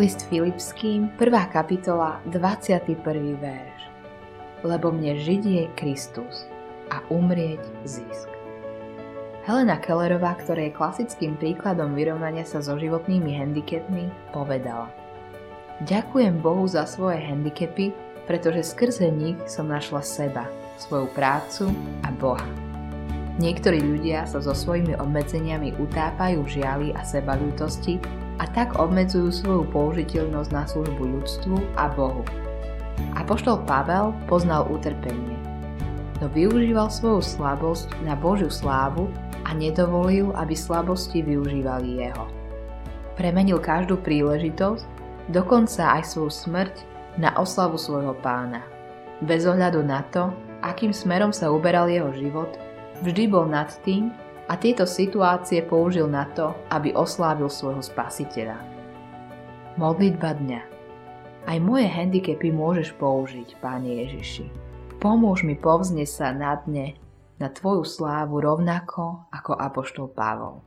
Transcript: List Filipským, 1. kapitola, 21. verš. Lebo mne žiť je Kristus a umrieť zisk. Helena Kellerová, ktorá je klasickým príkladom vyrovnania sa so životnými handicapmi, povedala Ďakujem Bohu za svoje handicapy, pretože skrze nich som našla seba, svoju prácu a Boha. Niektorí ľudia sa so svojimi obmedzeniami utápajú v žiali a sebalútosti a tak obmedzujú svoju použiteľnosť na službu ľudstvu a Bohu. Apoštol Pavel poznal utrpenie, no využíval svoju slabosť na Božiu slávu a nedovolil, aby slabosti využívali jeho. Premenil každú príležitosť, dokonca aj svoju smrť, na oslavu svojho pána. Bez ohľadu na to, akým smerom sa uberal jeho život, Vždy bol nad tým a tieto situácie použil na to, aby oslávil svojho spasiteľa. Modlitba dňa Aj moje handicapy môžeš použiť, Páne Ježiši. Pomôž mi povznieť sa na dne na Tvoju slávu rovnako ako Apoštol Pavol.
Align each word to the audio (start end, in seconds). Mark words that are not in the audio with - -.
List 0.00 0.24
Filipským, 0.32 1.12
1. 1.20 1.52
kapitola, 1.52 2.16
21. 2.32 2.96
verš. 3.36 3.80
Lebo 4.64 4.88
mne 4.88 5.20
žiť 5.20 5.42
je 5.44 5.64
Kristus 5.76 6.48
a 6.88 7.04
umrieť 7.12 7.60
zisk. 7.84 8.32
Helena 9.44 9.76
Kellerová, 9.76 10.40
ktorá 10.40 10.64
je 10.64 10.72
klasickým 10.72 11.36
príkladom 11.36 11.92
vyrovnania 11.92 12.48
sa 12.48 12.64
so 12.64 12.80
životnými 12.80 13.36
handicapmi, 13.36 14.08
povedala 14.32 14.88
Ďakujem 15.84 16.40
Bohu 16.40 16.64
za 16.64 16.88
svoje 16.88 17.20
handicapy, 17.20 17.92
pretože 18.24 18.72
skrze 18.72 19.12
nich 19.12 19.36
som 19.44 19.68
našla 19.68 20.00
seba, 20.00 20.48
svoju 20.80 21.12
prácu 21.12 21.68
a 22.00 22.08
Boha. 22.16 22.71
Niektorí 23.40 23.80
ľudia 23.80 24.28
sa 24.28 24.44
so 24.44 24.52
svojimi 24.52 24.92
obmedzeniami 25.00 25.80
utápajú 25.80 26.44
v 26.44 26.52
žiali 26.60 26.88
a 26.92 27.00
sebalútosti 27.00 27.96
a 28.36 28.44
tak 28.44 28.76
obmedzujú 28.76 29.32
svoju 29.32 29.62
použiteľnosť 29.72 30.50
na 30.52 30.68
službu 30.68 31.00
ľudstvu 31.00 31.56
a 31.80 31.88
Bohu. 31.88 32.20
Apoštol 33.16 33.64
Pavel 33.64 34.12
poznal 34.28 34.68
utrpenie, 34.68 35.36
no 36.20 36.28
využíval 36.28 36.92
svoju 36.92 37.24
slabosť 37.24 37.88
na 38.04 38.12
Božiu 38.12 38.52
slávu 38.52 39.08
a 39.48 39.56
nedovolil, 39.56 40.28
aby 40.36 40.52
slabosti 40.52 41.24
využívali 41.24 42.04
jeho. 42.04 42.28
Premenil 43.16 43.60
každú 43.60 43.96
príležitosť, 44.00 44.84
dokonca 45.32 46.00
aj 46.00 46.04
svoju 46.04 46.32
smrť, 46.32 46.74
na 47.20 47.36
oslavu 47.36 47.76
svojho 47.76 48.16
pána. 48.24 48.64
Bez 49.20 49.44
ohľadu 49.44 49.84
na 49.84 50.00
to, 50.08 50.32
akým 50.64 50.96
smerom 50.96 51.28
sa 51.28 51.52
uberal 51.52 51.84
jeho 51.84 52.08
život, 52.16 52.56
Vždy 53.02 53.26
bol 53.26 53.50
nad 53.50 53.66
tým 53.82 54.14
a 54.46 54.54
tieto 54.54 54.86
situácie 54.86 55.66
použil 55.66 56.06
na 56.06 56.22
to, 56.38 56.54
aby 56.70 56.94
oslávil 56.94 57.50
svojho 57.50 57.82
spasiteľa. 57.82 58.58
Modlitba 59.74 60.38
dňa 60.38 60.60
Aj 61.50 61.58
moje 61.58 61.90
handicapy 61.90 62.54
môžeš 62.54 62.94
použiť, 62.96 63.58
Páne 63.58 64.06
Ježiši. 64.06 64.46
Pomôž 65.02 65.42
mi 65.42 65.58
povznieť 65.58 66.10
sa 66.14 66.28
na 66.30 66.54
dne 66.62 66.94
na 67.42 67.50
Tvoju 67.50 67.82
slávu 67.82 68.38
rovnako 68.38 69.26
ako 69.34 69.58
Apoštol 69.58 70.06
Pavol. 70.14 70.62